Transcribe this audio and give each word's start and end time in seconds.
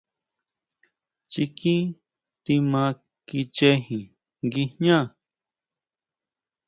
Chikin 1.31 1.83
tima 2.43 2.83
kichejin 3.27 4.03
nguijñá. 4.45 4.97